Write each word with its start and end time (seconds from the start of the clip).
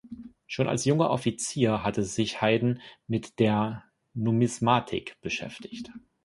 Schon 0.47 0.67
als 0.67 0.85
junger 0.85 1.11
Offizier 1.11 1.83
hatte 1.83 2.01
sich 2.01 2.41
Heyden 2.41 2.81
mit 3.05 3.37
der 3.37 3.83
Numismatik 4.15 5.21
beschäftigt. 5.21 5.91